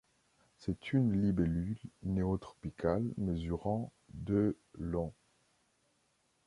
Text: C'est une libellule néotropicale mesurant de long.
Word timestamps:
C'est 0.57 0.93
une 0.93 1.21
libellule 1.21 1.77
néotropicale 2.01 3.07
mesurant 3.19 3.91
de 4.15 4.57
long. 4.73 5.13